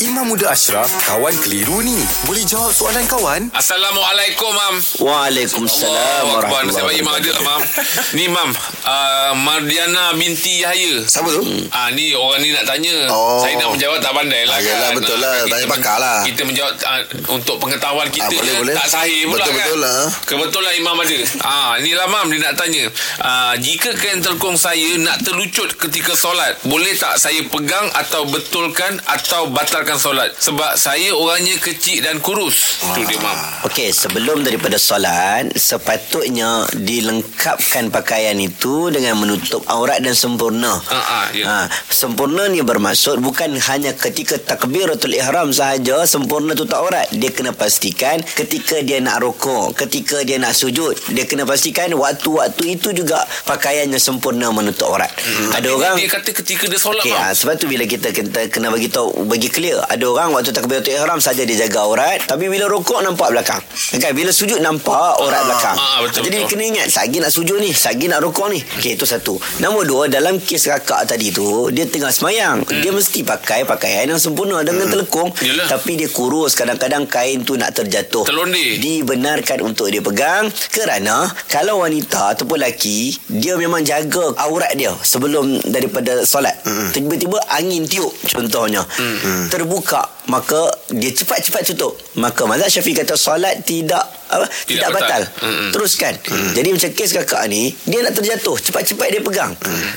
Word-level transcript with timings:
Imam 0.00 0.24
Muda 0.26 0.48
Ashraf, 0.48 0.88
kawan 1.04 1.36
keliru 1.38 1.80
ni. 1.80 1.92
Boleh 2.24 2.40
jawab 2.42 2.72
soalan 2.72 3.04
kawan? 3.04 3.52
Assalamualaikum, 3.52 4.48
Mam. 4.48 4.74
Waalaikumsalam 4.96 5.92
Allah 6.24 6.40
Akbar. 6.40 6.60
Nasib 6.64 6.80
baik 6.82 7.04
warahmatullahi 7.04 7.04
Mam 7.04 7.14
ada, 7.14 7.32
Mam. 7.38 7.60
Ni, 8.10 8.24
Mam. 8.26 8.50
Uh, 8.80 9.32
Mardiana 9.38 10.16
binti 10.16 10.64
Yahya. 10.64 11.04
Siapa 11.04 11.28
tu? 11.28 11.44
Ah 11.70 11.92
ni 11.92 12.10
orang 12.10 12.40
ni 12.40 12.48
nak 12.48 12.64
tanya. 12.64 12.96
Oh. 13.08 13.38
Saya 13.38 13.60
nak 13.60 13.76
menjawab 13.76 14.00
tak 14.00 14.12
pandai 14.14 14.42
lah 14.42 14.56
Ah, 14.56 14.60
yelah, 14.62 14.88
kan. 14.88 14.96
betul 14.96 15.16
Ah, 15.16 15.20
lah. 15.20 15.36
Tanya 15.46 15.66
pakar 15.68 15.96
lah. 15.96 16.18
Kita 16.24 16.42
menjawab 16.42 16.72
ah, 16.82 17.00
untuk 17.30 17.56
pengetahuan 17.58 18.08
kita 18.08 18.24
Ah, 18.26 18.32
boleh, 18.32 18.44
je 18.46 18.52
boleh. 18.58 18.74
tak 18.74 18.88
sahih 18.88 19.20
pula 19.26 19.36
Betul-betul 19.38 19.76
kan. 19.76 19.84
lah. 19.84 20.00
Kebetulan 20.24 20.72
Imam 20.74 20.96
ada. 20.96 21.18
Ah 21.44 21.70
inilah 21.76 22.06
Mam 22.08 22.26
dia 22.26 22.40
nak 22.40 22.54
tanya. 22.56 22.84
Ah 23.20 23.52
jika 23.54 23.92
kain 23.92 24.18
telkung 24.18 24.56
saya 24.56 24.96
nak 24.96 25.20
terlucut 25.20 25.76
ketika 25.78 26.16
solat, 26.16 26.56
boleh 26.64 26.92
tak 26.94 27.20
saya 27.20 27.44
pegang 27.44 27.84
atau 27.92 28.24
betulkan 28.24 28.96
atau 29.04 29.44
batalkan 29.46 29.89
solat? 29.98 30.30
Sebab 30.36 30.76
saya 30.76 31.10
orangnya 31.16 31.56
kecil 31.58 32.04
dan 32.04 32.20
kurus. 32.20 32.84
Tu 32.94 33.02
dia 33.08 33.18
Mam. 33.18 33.38
Okey, 33.66 33.90
sebelum 33.90 34.44
daripada 34.44 34.76
solat, 34.76 35.50
sepatutnya 35.56 36.68
dilengkapkan 36.76 37.88
pakaian 37.88 38.36
itu 38.38 38.92
dengan 38.92 39.16
menutup 39.16 39.64
aurat 39.66 39.98
dan 40.04 40.12
sempurna. 40.12 40.78
Ah, 40.86 40.94
ah, 40.94 41.26
ya. 41.32 41.44
Ha, 41.46 41.56
sempurna 41.88 42.46
ni 42.52 42.60
bermaksud 42.60 43.18
bukan 43.24 43.56
hanya 43.56 43.96
ketika 43.96 44.36
takbiratul 44.38 45.16
ihram 45.16 45.50
sahaja 45.50 46.04
sempurna 46.04 46.52
tutup 46.52 46.78
aurat. 46.84 47.08
Dia 47.10 47.32
kena 47.32 47.56
pastikan 47.56 48.20
ketika 48.22 48.84
dia 48.84 49.00
nak 49.00 49.24
rokok, 49.24 49.74
ketika 49.74 50.22
dia 50.22 50.36
nak 50.36 50.52
sujud, 50.52 50.94
dia 51.16 51.24
kena 51.24 51.48
pastikan 51.48 51.90
waktu-waktu 51.96 52.76
itu 52.78 52.92
juga 52.92 53.24
pakaiannya 53.48 53.96
sempurna 53.96 54.52
menutup 54.52 54.92
aurat. 54.92 55.10
Hmm. 55.10 55.56
Ada 55.56 55.68
Tapi 55.70 55.76
orang 55.76 55.94
dia 55.96 56.08
kata 56.10 56.30
ketika 56.36 56.64
dia 56.68 56.80
solat 56.80 57.02
Okey, 57.02 57.14
Mam. 57.16 57.22
ha, 57.24 57.32
sebab 57.32 57.54
tu 57.56 57.66
bila 57.66 57.84
kita, 57.88 58.12
kita 58.12 58.46
kena 58.52 58.68
bagi 58.68 58.92
tahu 58.92 59.24
bagi 59.24 59.48
clear. 59.48 59.79
Ada 59.88 60.04
orang 60.04 60.28
waktu 60.36 60.50
takbiratul 60.52 60.92
ihram 60.92 61.20
saja 61.22 61.46
dia 61.46 61.56
jaga 61.66 61.86
aurat, 61.86 62.20
tapi 62.26 62.50
bila 62.50 62.66
rokok 62.68 63.00
nampak 63.00 63.32
belakang. 63.32 63.62
Kan 63.96 64.12
bila 64.12 64.34
sujud 64.34 64.60
nampak 64.60 65.20
aurat 65.22 65.46
belakang. 65.46 65.76
ah, 65.78 65.98
betul, 66.04 66.28
Jadi 66.28 66.38
betul. 66.44 66.50
kena 66.56 66.62
ingat 66.76 66.86
sagi 66.90 67.16
nak 67.22 67.32
sujud 67.32 67.58
ni, 67.62 67.70
sagi 67.72 68.06
nak 68.10 68.20
rokok 68.20 68.48
ni. 68.52 68.60
Okey, 68.60 68.98
itu 68.98 69.06
satu. 69.06 69.38
Nombor 69.62 69.86
dua, 69.86 70.02
dalam 70.10 70.36
kes 70.42 70.68
kakak 70.68 71.08
tadi 71.08 71.32
tu, 71.32 71.70
dia 71.72 71.86
tengah 71.88 72.12
semayang. 72.12 72.60
Hmm. 72.64 72.80
Dia 72.82 72.90
mesti 72.92 73.24
pakai 73.24 73.64
pakaian 73.64 74.10
yang 74.10 74.20
sempurna 74.20 74.60
dengan 74.66 74.88
hmm. 74.88 74.92
telekung. 74.92 75.30
Yelah. 75.40 75.66
Tapi 75.70 75.96
dia 75.96 76.08
kurus, 76.10 76.52
kadang-kadang 76.58 77.06
kain 77.06 77.46
tu 77.46 77.56
nak 77.56 77.72
terjatuh. 77.76 78.26
Terlondir. 78.26 78.82
Dibenarkan 78.82 79.64
untuk 79.64 79.88
dia 79.88 80.02
pegang 80.02 80.50
kerana 80.72 81.28
kalau 81.48 81.82
wanita 81.82 82.34
ataupun 82.36 82.60
lelaki, 82.60 83.14
dia 83.30 83.54
memang 83.56 83.82
jaga 83.84 84.34
aurat 84.42 84.72
dia 84.74 84.92
sebelum 85.00 85.60
daripada 85.68 86.24
solat. 86.26 86.56
Hmm. 86.64 86.90
Tiba-tiba 86.90 87.38
angin 87.50 87.86
tiup 87.86 88.12
contohnya. 88.26 88.82
Hmm. 88.96 89.46
Terbuka, 89.70 90.02
maka 90.26 90.68
dia 90.90 91.10
cepat-cepat 91.10 91.62
tutup. 91.72 91.96
Maka 92.18 92.44
mazhab 92.44 92.68
Syafi'i 92.68 92.92
kata 92.92 93.14
solat 93.14 93.62
tidak 93.62 94.02
apa 94.30 94.46
Tidak 94.46 94.62
tidak, 94.66 94.88
batal. 94.94 95.22
batal. 95.26 95.42
Mm-mm. 95.42 95.70
Teruskan. 95.74 96.14
Jadi 96.54 96.68
macam 96.70 96.90
kes 96.94 97.10
kakak 97.18 97.42
ni, 97.50 97.74
dia 97.82 97.98
nak 97.98 98.14
terjatuh, 98.14 98.62
cepat-cepat 98.62 99.06
dia 99.10 99.18
pegang. 99.18 99.52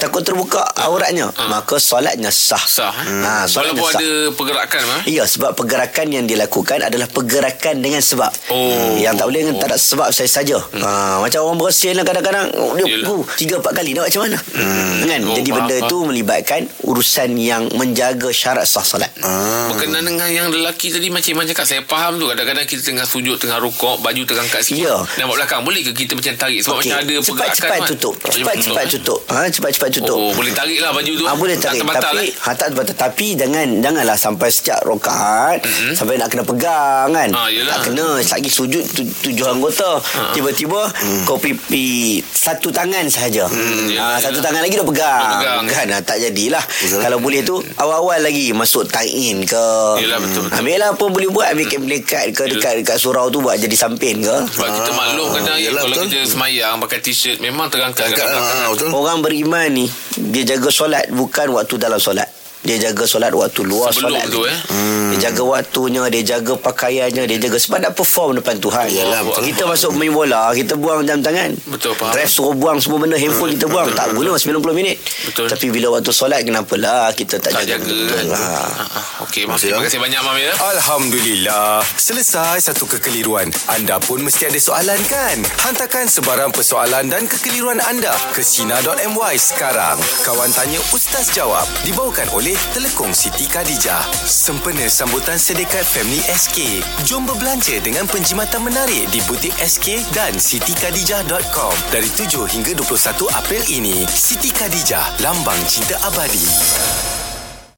Takut 0.00 0.24
terbuka 0.24 0.64
auratnya, 0.80 1.28
maka 1.44 1.76
solatnya 1.76 2.32
sah. 2.32 2.60
Sah. 2.64 2.88
Eh? 3.04 3.20
Ha, 3.20 3.44
solatnya 3.44 3.76
Walaupun 3.76 3.92
sah. 3.92 4.00
ada 4.00 4.10
pergerakan 4.32 4.80
Mam. 4.88 5.00
Ya, 5.04 5.24
sebab 5.28 5.52
pergerakan 5.52 6.06
yang 6.08 6.24
dilakukan 6.24 6.80
adalah 6.80 7.04
pergerakan 7.04 7.84
dengan 7.84 8.00
sebab. 8.00 8.32
Oh. 8.48 8.96
Yang 8.96 9.14
tak 9.20 9.24
boleh 9.28 9.40
dengan 9.44 9.56
tak 9.60 9.68
ada 9.68 9.76
sebab 9.76 10.08
saya 10.08 10.30
saja. 10.32 10.56
Hmm. 10.72 10.80
Ha, 10.80 10.88
macam 11.20 11.44
orang 11.44 11.60
bersin 11.60 11.92
lah 11.92 12.04
kadang-kadang. 12.08 12.48
Oh, 12.56 12.72
dia 12.80 13.04
uh, 13.04 13.22
tiga, 13.36 13.60
empat 13.60 13.76
kali 13.76 13.92
nak 13.92 14.08
macam 14.08 14.24
mana? 14.24 14.38
Hmm. 14.56 15.04
Kan? 15.04 15.20
Oh, 15.20 15.36
Jadi 15.36 15.50
faham, 15.52 15.58
benda 15.60 15.74
faham. 15.76 15.84
itu 15.84 15.96
melibatkan 16.00 16.60
urusan 16.80 17.30
yang 17.36 17.62
menjaga 17.76 18.32
syarat 18.32 18.64
sah 18.64 18.80
solat. 18.80 19.12
Ah. 19.20 19.68
Berkenaan 19.68 20.13
dengan 20.14 20.30
yang 20.30 20.46
lelaki 20.48 20.88
tadi 20.88 21.10
Macam 21.10 21.30
Iman 21.34 21.44
cakap 21.44 21.66
Saya 21.66 21.82
faham 21.84 22.16
tu 22.16 22.30
Kadang-kadang 22.30 22.64
kita 22.64 22.82
tengah 22.82 23.06
sujud 23.06 23.36
Tengah 23.36 23.58
rukuk 23.58 23.98
Baju 24.00 24.22
terangkat 24.22 24.62
sikit 24.62 24.86
Ya. 24.86 24.96
Nampak 25.18 25.42
belakang 25.42 25.60
Boleh 25.64 25.80
ke 25.80 25.92
kita 25.92 26.12
macam 26.14 26.32
tarik 26.36 26.60
Sebab 26.60 26.76
Okey, 26.78 26.90
macam 26.90 26.96
ada 26.96 27.14
pergerakan 27.14 27.24
cepat-cepat 27.24 27.78
Mat. 27.78 27.88
tutup. 27.88 28.14
Macam 28.14 28.34
Cepat-cepat 28.34 28.84
betul. 28.84 29.00
tutup. 29.00 29.20
Ha, 29.28 29.36
cepat-cepat 29.48 29.88
tutup. 29.90 30.18
Oh 30.18 30.30
boleh 30.34 30.52
tarik 30.52 30.78
lah 30.78 30.90
baju 30.92 31.12
tu 31.14 31.24
Ah 31.24 31.34
boleh 31.34 31.56
tarik 31.56 31.80
Tak 31.80 31.82
terbatal 31.82 32.12
tapi 32.14 32.26
eh 32.26 32.30
ha, 32.34 32.48
tak 32.54 32.66
terbatal 32.70 32.96
tapi 32.96 33.26
jangan 33.34 33.66
janganlah 33.80 34.16
sampai 34.18 34.48
setiap 34.50 34.80
rokaat 34.84 35.58
mm-hmm. 35.64 35.92
sampai 35.94 36.14
nak 36.16 36.28
kena 36.30 36.44
pegang 36.44 37.08
kan. 37.10 37.30
Yelah. 37.50 37.70
tak 37.76 37.90
kena 37.90 38.06
lagi 38.20 38.50
sujud 38.50 38.84
tu, 38.90 39.02
tujuh 39.22 39.46
anggota. 39.46 39.98
Tiba-tiba 40.32 40.80
kau 41.24 41.36
pipi 41.36 42.18
satu 42.24 42.68
tangan 42.68 43.06
sahaja. 43.08 43.46
Hmm, 43.48 43.88
yelah, 43.88 44.16
ha, 44.16 44.20
satu 44.20 44.38
yelah. 44.38 44.44
tangan 44.44 44.60
lagi 44.62 44.74
dah 44.76 44.86
pegang. 44.86 45.28
Pegang. 45.40 45.64
Kan 45.70 45.86
ha, 45.92 45.98
tak 46.00 46.18
jadilah. 46.20 46.64
Kalau 47.00 47.18
boleh 47.18 47.40
tu 47.42 47.58
awal-awal 47.76 48.20
lagi 48.20 48.52
masuk 48.52 48.86
tie-in 48.86 49.42
ke. 49.44 49.66
Yelah, 49.98 50.18
betul, 50.20 50.42
betul. 50.46 50.58
Ambil 50.60 50.76
lah 50.78 50.88
apa 50.94 51.04
boleh 51.06 51.28
buat 51.30 51.46
ambil 51.54 51.66
lekat 51.90 52.24
ke 52.34 52.42
dekat 52.50 52.72
dekat 52.82 52.96
surau 52.98 53.28
tu 53.28 53.42
buat 53.42 53.56
jadi 53.58 53.76
sampin 53.76 54.22
ke. 54.22 54.36
Sebab 54.54 54.68
kita 54.70 54.90
maklum 54.94 55.28
kadang 55.34 55.58
yelah, 55.58 55.82
Kalau 55.84 55.96
betul. 55.96 56.06
kita 56.10 56.26
semayang 56.28 56.76
Pakai 56.80 56.98
t-shirt 57.00 57.38
Memang 57.40 57.66
terangkat 57.72 58.12
ah, 58.20 58.68
betul. 58.70 58.90
Orang 58.92 59.20
beriman 59.24 59.68
ni 59.72 59.86
dia 60.14 60.44
jaga 60.46 60.70
solat 60.70 61.10
bukan 61.10 61.50
waktu 61.54 61.74
dalam 61.76 61.98
solat. 61.98 62.28
Dia 62.64 62.80
jaga 62.80 63.04
solat 63.04 63.28
waktu 63.30 63.60
luar 63.62 63.92
Sebelum 63.92 64.08
solat. 64.10 64.24
tu, 64.26 64.40
eh. 64.42 64.58
Hmm. 64.66 65.12
Dia 65.12 65.28
jaga 65.28 65.42
waktunya, 65.44 66.02
dia 66.08 66.22
jaga 66.26 66.56
pakaiannya, 66.56 67.22
dia 67.24 67.38
jaga 67.38 67.56
sebab 67.56 67.78
nak 67.78 67.92
perform 67.92 68.34
depan 68.34 68.56
Tuhan. 68.56 68.88
Yalah, 68.88 69.20
betul. 69.22 69.42
Kita 69.44 69.62
masuk 69.64 69.90
main 69.92 70.08
bola, 70.08 70.48
kita 70.50 70.74
buang 70.74 71.04
jam 71.04 71.20
tangan. 71.20 71.52
Betul, 71.66 71.92
faham. 71.92 72.10
Dress 72.10 72.32
suruh 72.32 72.52
buang 72.52 72.80
semua 72.80 72.98
benda, 72.98 73.14
handphone 73.14 73.52
kita 73.52 73.68
buang. 73.68 73.92
Tak 73.92 74.10
guna 74.10 74.34
90 74.34 74.48
minit. 74.72 74.96
Betul. 75.24 75.46
Tapi 75.46 75.66
bila 75.68 75.92
waktu 75.92 76.10
solat 76.10 76.40
kenapalah 76.40 77.12
kita 77.12 77.36
tak, 77.36 77.52
Tak 77.52 77.62
jaga. 77.62 77.84
jaga 77.84 77.94
betul 78.00 78.24
lah. 78.32 78.40
Ah, 78.40 78.96
ah. 78.96 79.06
Okey 79.22 79.44
Mam 79.44 79.54
Masih, 79.54 79.68
Terima 79.70 79.84
kasih 79.84 80.00
banyak 80.00 80.20
Mam 80.20 80.36
ya 80.36 80.52
Alhamdulillah. 80.74 81.84
Selesai 81.94 82.64
satu 82.64 82.88
kekeliruan. 82.88 83.52
Anda 83.68 83.98
pun 83.98 84.18
mesti 84.18 84.46
ada 84.46 84.56
soalan 84.56 84.96
kan? 85.04 85.36
Hantarkan 85.60 86.06
sebarang 86.06 86.48
persoalan 86.48 87.06
dan 87.06 87.26
kekeliruan 87.26 87.76
anda 87.82 88.16
ke 88.30 88.40
Sina.my 88.40 89.34
sekarang. 89.34 89.96
Kawan 90.22 90.48
Tanya 90.50 90.80
Ustaz 90.90 91.28
Jawab. 91.28 91.68
Dibawakan 91.82 92.30
Telekong 92.72 93.12
Siti 93.12 93.44
Khadijah. 93.44 94.06
Sempena 94.24 94.88
sambutan 94.88 95.36
Sedekat 95.36 95.84
Family 95.84 96.22
SK. 96.24 96.80
Jom 97.04 97.28
berbelanja 97.28 97.78
dengan 97.84 98.08
penjimatan 98.08 98.64
menarik 98.64 99.10
di 99.12 99.20
butik 99.28 99.54
SK 99.60 100.00
dan 100.16 100.34
sitikadijah.com. 100.38 101.74
Dari 101.92 102.08
7 102.08 102.48
hingga 102.48 102.72
21 102.78 103.28
April 103.34 103.62
ini. 103.68 104.06
Siti 104.08 104.48
Khadijah, 104.48 105.20
lambang 105.20 105.60
cinta 105.68 106.00
abadi. 106.06 107.03